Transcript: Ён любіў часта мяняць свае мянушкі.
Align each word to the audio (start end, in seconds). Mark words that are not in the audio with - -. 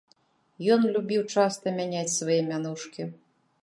Ён 0.75 0.87
любіў 0.95 1.21
часта 1.35 1.77
мяняць 1.79 2.15
свае 2.19 2.41
мянушкі. 2.53 3.01